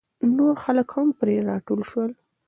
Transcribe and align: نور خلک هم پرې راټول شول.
نور 0.35 0.53
خلک 0.63 0.87
هم 0.95 1.07
پرې 1.19 1.35
راټول 1.49 1.79
شول. 1.89 2.11